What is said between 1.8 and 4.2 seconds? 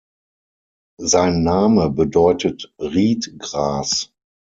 bedeutet "Riedgras".